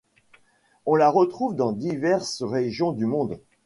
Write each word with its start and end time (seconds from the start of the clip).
On 0.87 0.95
la 0.95 1.11
retrouve 1.11 1.55
dans 1.55 1.73
diverses 1.73 2.41
régions 2.41 2.91
du 2.91 3.05
monde. 3.05 3.39